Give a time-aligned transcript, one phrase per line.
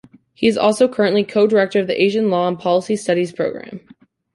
[0.33, 3.81] He is also currently Co-Director of the Asian Law and Policy Studies Program.